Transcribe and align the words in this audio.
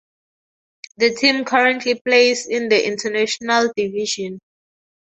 The 0.97 1.13
team 1.13 1.45
currently 1.45 1.93
plays 2.01 2.47
in 2.47 2.69
the 2.69 2.87
International 2.87 3.71
Division. 3.75 4.39